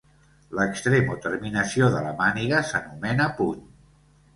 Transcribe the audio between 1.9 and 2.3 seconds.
de la